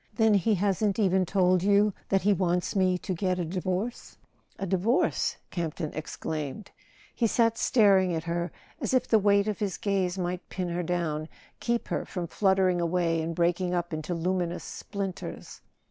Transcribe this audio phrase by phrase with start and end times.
[0.15, 4.17] "Then he hasn't even told you that he wants me to get a divorce?"
[4.57, 6.71] "A divorce?" Campton exclaimed.
[7.13, 10.81] He sat staring at her as if the weight of his gaze might pin her
[10.81, 11.29] down,
[11.59, 15.61] keep her from fluttering away and breaking up into luminous splinters.